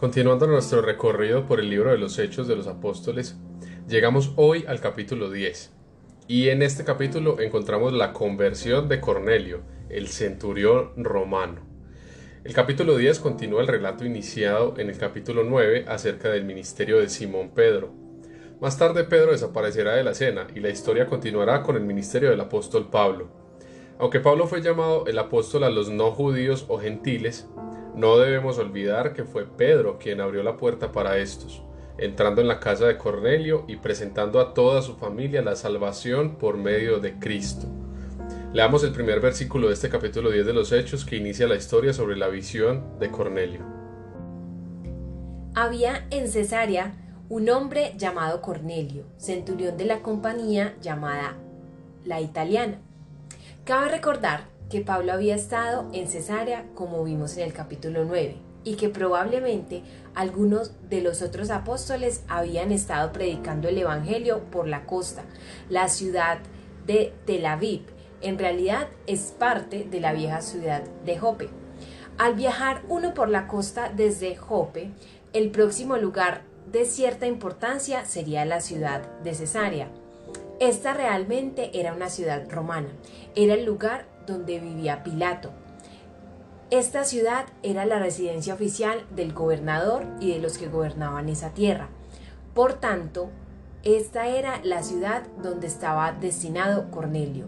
[0.00, 3.36] Continuando nuestro recorrido por el libro de los Hechos de los Apóstoles,
[3.86, 5.74] llegamos hoy al capítulo 10.
[6.26, 9.60] Y en este capítulo encontramos la conversión de Cornelio,
[9.90, 11.60] el centurión romano.
[12.44, 17.10] El capítulo 10 continúa el relato iniciado en el capítulo 9 acerca del ministerio de
[17.10, 17.92] Simón Pedro.
[18.58, 22.40] Más tarde Pedro desaparecerá de la escena y la historia continuará con el ministerio del
[22.40, 23.28] apóstol Pablo.
[23.98, 27.46] Aunque Pablo fue llamado el apóstol a los no judíos o gentiles,
[28.00, 31.62] no debemos olvidar que fue Pedro quien abrió la puerta para estos,
[31.98, 36.56] entrando en la casa de Cornelio y presentando a toda su familia la salvación por
[36.56, 37.66] medio de Cristo.
[38.54, 41.92] Leamos el primer versículo de este capítulo 10 de los Hechos que inicia la historia
[41.92, 43.60] sobre la visión de Cornelio.
[45.54, 46.94] Había en Cesarea
[47.28, 51.36] un hombre llamado Cornelio, centurión de la compañía llamada
[52.06, 52.78] la italiana.
[53.64, 58.76] Cabe recordar que Pablo había estado en Cesarea, como vimos en el capítulo 9, y
[58.76, 59.82] que probablemente
[60.14, 65.24] algunos de los otros apóstoles habían estado predicando el Evangelio por la costa,
[65.68, 66.38] la ciudad
[66.86, 67.82] de Tel Aviv.
[68.22, 71.48] En realidad es parte de la vieja ciudad de Jope.
[72.16, 74.90] Al viajar uno por la costa desde Jope,
[75.32, 79.88] el próximo lugar de cierta importancia sería la ciudad de Cesarea.
[80.60, 82.90] Esta realmente era una ciudad romana,
[83.34, 85.50] era el lugar donde vivía Pilato.
[86.70, 91.88] Esta ciudad era la residencia oficial del gobernador y de los que gobernaban esa tierra.
[92.54, 93.30] Por tanto,
[93.82, 97.46] esta era la ciudad donde estaba destinado Cornelio.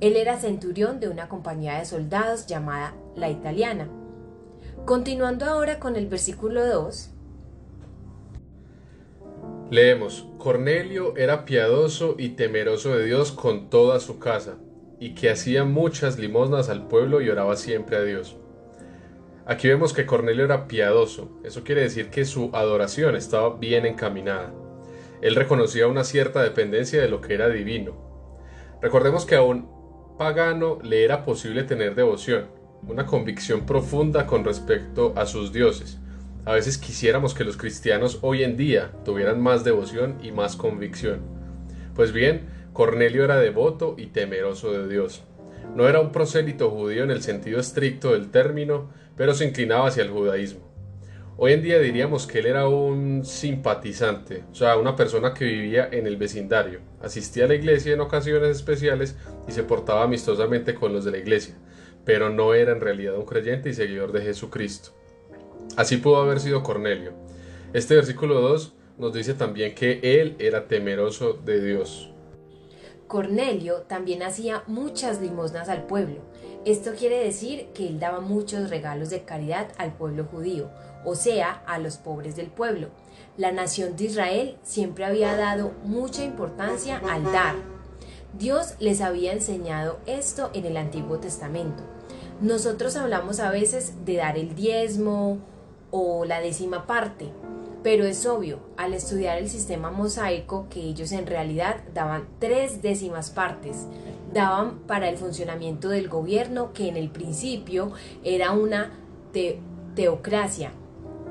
[0.00, 3.88] Él era centurión de una compañía de soldados llamada la italiana.
[4.84, 7.10] Continuando ahora con el versículo 2.
[9.70, 14.58] Leemos, Cornelio era piadoso y temeroso de Dios con toda su casa
[15.00, 18.36] y que hacía muchas limosnas al pueblo y oraba siempre a Dios.
[19.46, 24.52] Aquí vemos que Cornelio era piadoso, eso quiere decir que su adoración estaba bien encaminada.
[25.22, 27.96] Él reconocía una cierta dependencia de lo que era divino.
[28.80, 29.68] Recordemos que a un
[30.18, 32.46] pagano le era posible tener devoción,
[32.86, 35.98] una convicción profunda con respecto a sus dioses.
[36.44, 41.20] A veces quisiéramos que los cristianos hoy en día tuvieran más devoción y más convicción.
[41.94, 42.48] Pues bien,
[42.80, 45.22] Cornelio era devoto y temeroso de Dios.
[45.76, 50.02] No era un prosélito judío en el sentido estricto del término, pero se inclinaba hacia
[50.02, 50.62] el judaísmo.
[51.36, 55.90] Hoy en día diríamos que él era un simpatizante, o sea, una persona que vivía
[55.92, 59.14] en el vecindario, asistía a la iglesia en ocasiones especiales
[59.46, 61.56] y se portaba amistosamente con los de la iglesia,
[62.06, 64.92] pero no era en realidad un creyente y seguidor de Jesucristo.
[65.76, 67.12] Así pudo haber sido Cornelio.
[67.74, 72.10] Este versículo 2 nos dice también que él era temeroso de Dios.
[73.10, 76.20] Cornelio también hacía muchas limosnas al pueblo.
[76.64, 80.70] Esto quiere decir que él daba muchos regalos de caridad al pueblo judío,
[81.04, 82.90] o sea, a los pobres del pueblo.
[83.36, 87.56] La nación de Israel siempre había dado mucha importancia al dar.
[88.38, 91.82] Dios les había enseñado esto en el Antiguo Testamento.
[92.40, 95.38] Nosotros hablamos a veces de dar el diezmo
[95.90, 97.32] o la décima parte,
[97.82, 103.30] pero es obvio, al estudiar el sistema mosaico, que ellos en realidad daban tres décimas
[103.30, 103.86] partes,
[104.32, 107.92] daban para el funcionamiento del gobierno, que en el principio
[108.22, 108.92] era una
[109.94, 110.72] teocracia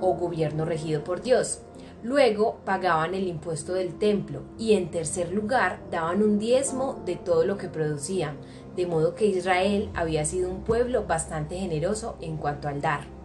[0.02, 1.62] o gobierno regido por Dios.
[2.02, 7.46] Luego pagaban el impuesto del templo y en tercer lugar daban un diezmo de todo
[7.46, 8.38] lo que producían,
[8.76, 13.19] de modo que Israel había sido un pueblo bastante generoso en cuanto al dar.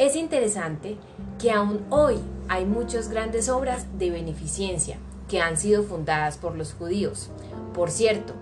[0.00, 0.96] Es interesante
[1.38, 2.14] que aún hoy
[2.48, 4.96] hay muchas grandes obras de beneficencia
[5.28, 7.28] que han sido fundadas por los judíos.
[7.74, 8.32] Por cierto,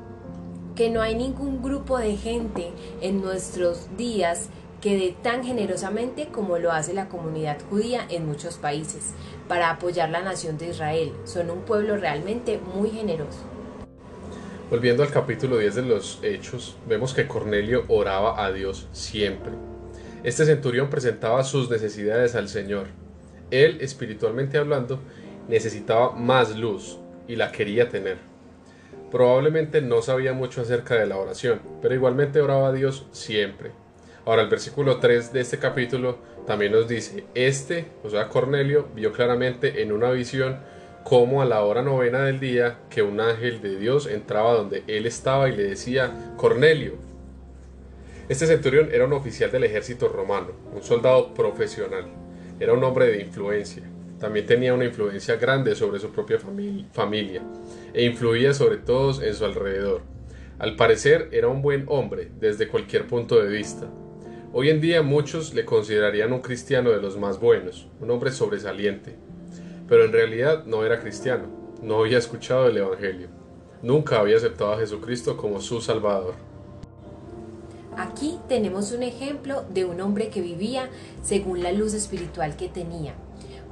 [0.77, 2.71] que no hay ningún grupo de gente
[3.01, 8.57] en nuestros días que dé tan generosamente como lo hace la comunidad judía en muchos
[8.57, 9.13] países
[9.49, 11.13] para apoyar la nación de Israel.
[11.25, 13.41] Son un pueblo realmente muy generoso.
[14.71, 19.68] Volviendo al capítulo 10 de los Hechos, vemos que Cornelio oraba a Dios siempre.
[20.25, 22.87] Este centurión presentaba sus necesidades al Señor.
[23.51, 25.01] Él, espiritualmente hablando,
[25.49, 26.99] necesitaba más luz
[27.29, 28.19] y la quería tener.
[29.13, 33.71] Probablemente no sabía mucho acerca de la oración, pero igualmente oraba a Dios siempre.
[34.27, 39.13] Ahora el versículo 3 de este capítulo también nos dice, este, o sea, Cornelio, vio
[39.13, 40.59] claramente en una visión
[41.05, 45.07] como a la hora novena del día que un ángel de Dios entraba donde él
[45.07, 46.97] estaba y le decía, Cornelio,
[48.29, 52.07] este centurión era un oficial del ejército romano, un soldado profesional,
[52.61, 53.85] era un hombre de influencia,
[54.21, 56.39] también tenía una influencia grande sobre su propia
[56.93, 57.43] familia
[57.95, 60.03] e influía sobre todos en su alrededor.
[60.59, 63.89] Al parecer era un buen hombre desde cualquier punto de vista.
[64.53, 69.15] Hoy en día muchos le considerarían un cristiano de los más buenos, un hombre sobresaliente,
[69.89, 71.45] pero en realidad no era cristiano,
[71.81, 73.29] no había escuchado el Evangelio,
[73.83, 76.35] nunca había aceptado a Jesucristo como su Salvador.
[77.99, 80.89] Aquí tenemos un ejemplo de un hombre que vivía
[81.25, 83.15] según la luz espiritual que tenía.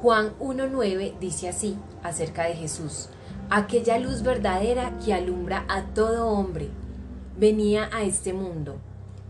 [0.02, 3.08] Juan 1.9 dice así acerca de Jesús,
[3.50, 6.70] aquella luz verdadera que alumbra a todo hombre,
[7.38, 8.78] venía a este mundo.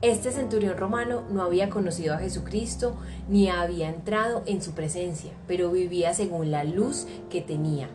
[0.01, 2.97] Este centurión romano no había conocido a Jesucristo
[3.29, 7.91] ni había entrado en su presencia, pero vivía según la luz que tenía.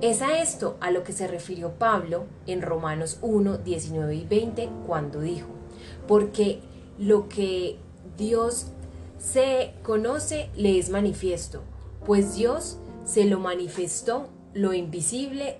[0.00, 4.68] Es a esto a lo que se refirió Pablo en Romanos 1, 19 y 20
[4.86, 5.48] cuando dijo,
[6.06, 6.60] porque
[6.98, 7.76] lo que
[8.16, 8.66] Dios
[9.18, 11.62] se conoce le es manifiesto,
[12.04, 15.58] pues Dios se lo manifestó, lo invisible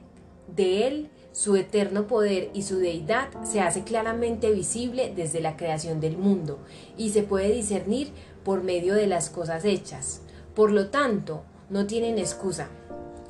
[0.55, 6.01] de él, su eterno poder y su deidad se hace claramente visible desde la creación
[6.01, 6.61] del mundo
[6.97, 8.13] y se puede discernir
[8.45, 10.21] por medio de las cosas hechas.
[10.55, 12.69] Por lo tanto, no tienen excusa.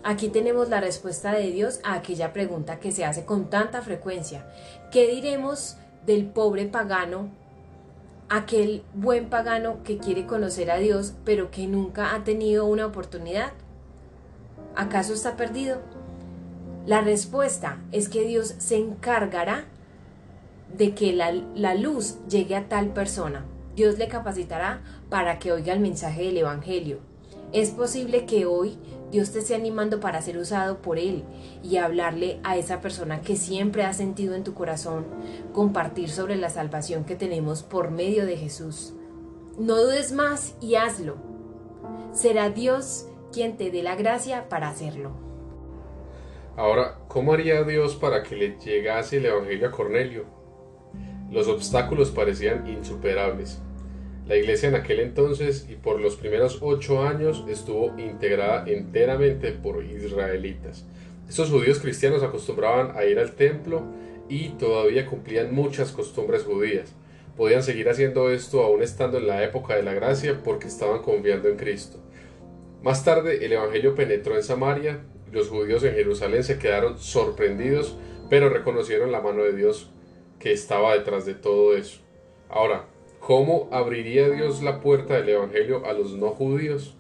[0.03, 4.47] Aquí tenemos la respuesta de Dios a aquella pregunta que se hace con tanta frecuencia.
[4.93, 7.29] ¿Qué diremos del pobre pagano,
[8.29, 13.53] aquel buen pagano que quiere conocer a Dios pero que nunca ha tenido una oportunidad?
[14.77, 15.81] ¿Acaso está perdido?
[16.87, 19.65] La respuesta es que Dios se encargará
[20.77, 23.45] de que la, luz llegue a tal persona.
[23.77, 26.99] Dios le capacitará para que oiga el mensaje del Evangelio.
[27.53, 28.77] Es posible que hoy
[29.15, 31.23] Dios te esté animando para ser usado por Él
[31.63, 35.07] y hablarle a esa persona que siempre has sentido en tu corazón,
[35.53, 38.93] compartir sobre la salvación que tenemos por medio de Jesús.
[39.57, 41.15] No dudes más y hazlo.
[42.13, 45.13] Será Dios quien te dé la gracia para hacerlo.
[46.57, 50.25] Ahora, ¿cómo haría Dios para que le llegase el Evangelio a Cornelio?
[51.31, 53.63] Los obstáculos parecían insuperables.
[54.27, 59.85] La iglesia en aquel entonces y por los primeros ocho años estuvo integrada enteramente por
[59.85, 60.87] israelitas.
[61.29, 63.83] Estos judíos cristianos acostumbraban a ir al templo
[64.31, 66.95] y todavía cumplían muchas costumbres judías.
[67.37, 71.51] Podían seguir haciendo esto aún estando en la época de la gracia porque estaban confiando
[71.51, 71.99] en Cristo.
[72.83, 75.01] Más tarde el Evangelio penetró en Samaria,
[75.33, 77.99] los judíos en Jerusalén se quedaron sorprendidos,
[78.31, 79.91] pero reconocieron la mano de Dios
[80.39, 82.01] que estaba detrás de todo eso.
[82.49, 82.87] Ahora,
[83.27, 86.95] ¿Cómo abriría Dios la puerta del Evangelio a los no judíos?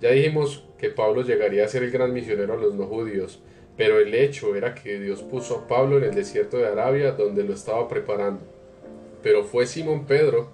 [0.00, 3.42] Ya dijimos que Pablo llegaría a ser el gran misionero a los no judíos,
[3.76, 7.44] pero el hecho era que Dios puso a Pablo en el desierto de Arabia donde
[7.44, 8.40] lo estaba preparando.
[9.22, 10.48] Pero fue Simón Pedro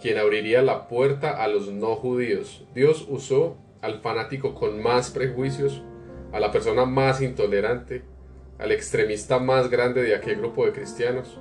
[0.00, 2.64] quien abriría la puerta a los no judíos.
[2.74, 5.82] Dios usó al fanático con más prejuicios,
[6.32, 8.04] a la persona más intolerante,
[8.58, 11.38] al extremista más grande de aquel grupo de cristianos,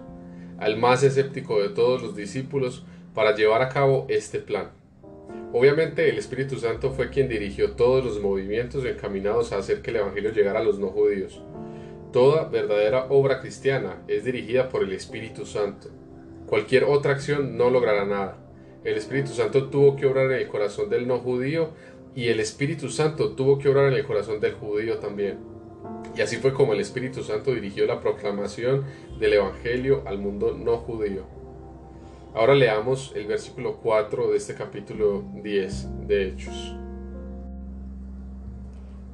[0.60, 2.84] al más escéptico de todos los discípulos
[3.14, 4.72] para llevar a cabo este plan.
[5.52, 9.98] Obviamente el Espíritu Santo fue quien dirigió todos los movimientos encaminados a hacer que el
[9.98, 11.42] Evangelio llegara a los no judíos.
[12.14, 15.90] Toda verdadera obra cristiana es dirigida por el Espíritu Santo.
[16.46, 18.38] Cualquier otra acción no logrará nada.
[18.84, 21.72] El Espíritu Santo tuvo que obrar en el corazón del no judío
[22.16, 25.38] y el Espíritu Santo tuvo que obrar en el corazón del judío también.
[26.20, 28.84] Y así fue como el Espíritu Santo dirigió la proclamación
[29.22, 31.24] del Evangelio al mundo no judío.
[32.34, 36.76] Ahora leamos el versículo 4 de este capítulo 10 de Hechos.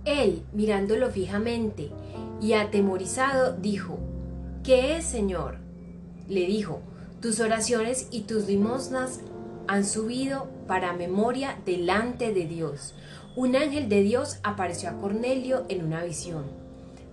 [0.04, 1.92] Él, mirándolo fijamente
[2.42, 4.00] y atemorizado, dijo,
[4.64, 5.58] ¿Qué es, Señor?
[6.28, 6.82] Le dijo,
[7.22, 9.22] tus oraciones y tus limosnas
[9.68, 12.96] han subido para memoria delante de Dios.
[13.36, 16.65] Un ángel de Dios apareció a Cornelio en una visión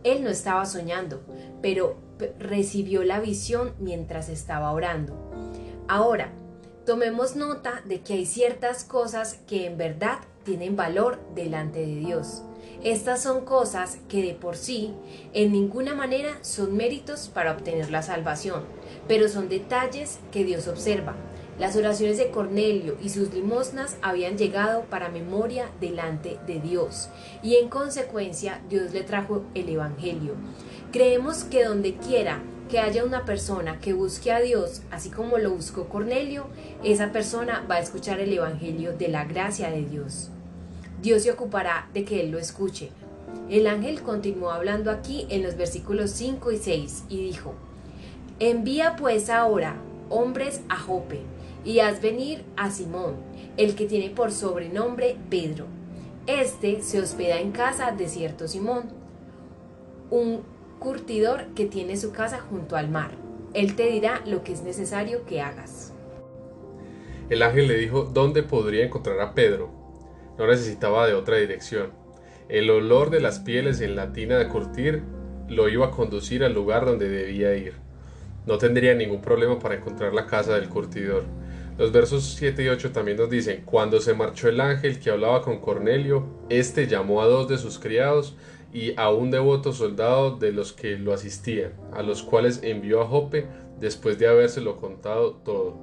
[0.05, 1.23] él no estaba soñando,
[1.61, 1.97] pero
[2.39, 5.17] recibió la visión mientras estaba orando.
[5.89, 6.31] Ahora,
[6.87, 12.43] tomemos nota de que hay ciertas cosas que en verdad tienen valor delante de Dios.
[12.83, 14.95] Estas son cosas que de por sí
[15.33, 18.65] en ninguna manera son méritos para obtener la salvación,
[19.07, 21.15] pero son detalles que Dios observa
[21.59, 27.09] las oraciones de Cornelio y sus limosnas habían llegado para memoria delante de Dios
[27.43, 30.35] y en consecuencia Dios le trajo el Evangelio.
[30.93, 32.41] Creemos que donde quiera
[32.71, 36.47] que haya una persona que busque a Dios, así como lo buscó Cornelio,
[36.83, 40.31] esa persona va a escuchar el Evangelio de la gracia de Dios.
[41.03, 42.91] Dios se ocupará de que él lo escuche.
[43.51, 47.55] El ángel continuó hablando aquí en los versículos 5 y 6 y dijo,
[48.39, 49.77] Envía pues ahora
[50.09, 51.21] hombres a Jope
[51.65, 53.17] y haz venir a Simón,
[53.57, 55.67] el que tiene por sobrenombre Pedro.
[56.27, 58.85] Este se hospeda en casa de cierto Simón,
[60.11, 60.43] un
[60.79, 63.13] curtidor que tiene su casa junto al mar.
[63.55, 65.93] Él te dirá lo que es necesario que hagas.
[67.31, 69.71] El ángel le dijo dónde podría encontrar a Pedro.
[70.39, 71.91] No necesitaba de otra dirección.
[72.49, 75.03] El olor de las pieles en la tina de curtir
[75.49, 77.75] lo iba a conducir al lugar donde debía ir.
[78.47, 81.25] No tendría ningún problema para encontrar la casa del curtidor.
[81.79, 85.41] Los versos 7 y 8 también nos dicen, cuando se marchó el ángel que hablaba
[85.41, 88.37] con Cornelio, éste llamó a dos de sus criados
[88.75, 93.07] y a un devoto soldado de los que lo asistían, a los cuales envió a
[93.07, 93.47] Jope
[93.81, 95.79] después de habérselo contado todo.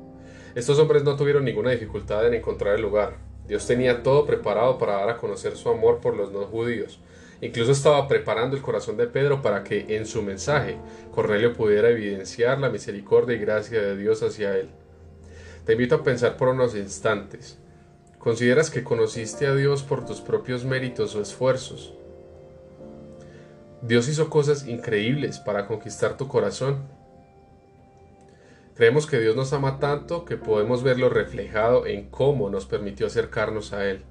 [0.54, 3.18] Estos hombres no tuvieron ninguna dificultad en encontrar el lugar.
[3.48, 7.00] Dios tenía todo preparado para dar a conocer su amor por los no judíos.
[7.42, 10.78] Incluso estaba preparando el corazón de Pedro para que en su mensaje
[11.12, 14.70] Cornelio pudiera evidenciar la misericordia y gracia de Dios hacia él.
[15.70, 17.60] Te invito a pensar por unos instantes.
[18.18, 21.94] ¿Consideras que conociste a Dios por tus propios méritos o esfuerzos?
[23.84, 26.88] Dios hizo cosas increíbles para conquistar tu corazón.
[28.74, 33.72] Creemos que Dios nos ama tanto que podemos verlo reflejado en cómo nos permitió acercarnos
[33.72, 34.02] a Él.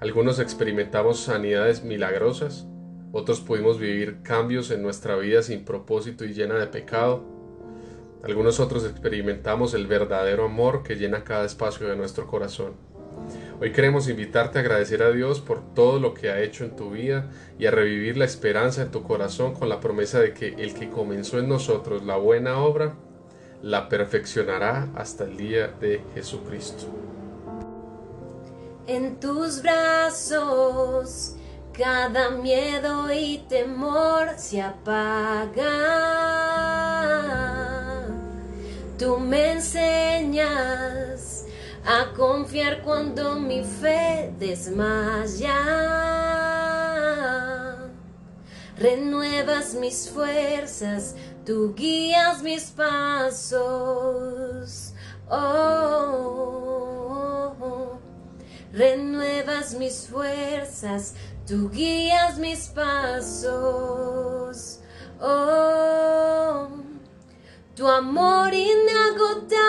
[0.00, 2.66] Algunos experimentamos sanidades milagrosas,
[3.12, 7.39] otros pudimos vivir cambios en nuestra vida sin propósito y llena de pecado.
[8.22, 12.74] Algunos otros experimentamos el verdadero amor que llena cada espacio de nuestro corazón.
[13.60, 16.90] Hoy queremos invitarte a agradecer a Dios por todo lo que ha hecho en tu
[16.90, 20.74] vida y a revivir la esperanza en tu corazón con la promesa de que el
[20.74, 22.94] que comenzó en nosotros la buena obra,
[23.62, 26.86] la perfeccionará hasta el día de Jesucristo.
[28.86, 31.36] En tus brazos
[31.72, 36.19] cada miedo y temor se apaga
[41.84, 45.56] a confiar cuando mi fe desmaya.
[48.76, 53.74] Renuevas mis fuerzas, tú guías mis pasos.
[55.28, 56.00] Oh,
[58.72, 61.14] renuevas mis fuerzas,
[61.46, 64.00] tú guías mis pasos.
[65.20, 66.68] Oh,
[67.76, 69.60] tu amor inagotable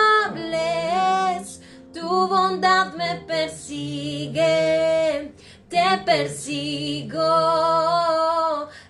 [1.92, 5.34] tu bondad me persigue,
[5.68, 7.20] te persigo.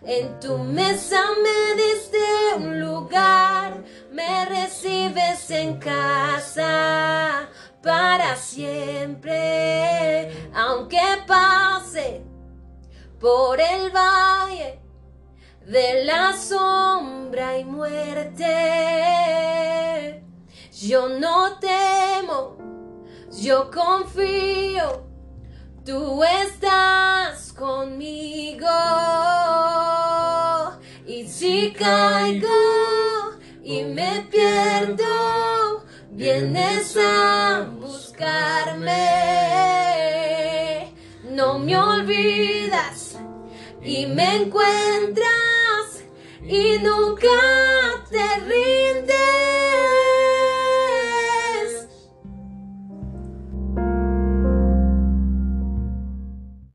[0.05, 2.19] En tu mesa me diste
[2.57, 7.49] un lugar, me recibes en casa
[7.83, 12.23] para siempre, aunque pase
[13.21, 14.81] por el valle
[15.67, 18.53] de la sombra y muerte.
[20.73, 22.57] Yo no temo,
[23.41, 25.07] yo confío,
[25.85, 28.67] tú estás conmigo.
[31.07, 32.49] Y si caigo
[33.63, 38.93] y me pierdo, vienes a buscarme.
[41.31, 43.19] No me olvidas
[43.83, 46.05] y me encuentras
[46.43, 47.29] y nunca